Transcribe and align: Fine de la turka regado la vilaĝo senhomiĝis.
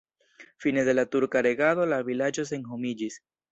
Fine 0.57 0.83
de 0.83 0.95
la 0.95 1.05
turka 1.17 1.45
regado 1.49 1.87
la 1.93 2.01
vilaĝo 2.11 2.49
senhomiĝis. 2.55 3.23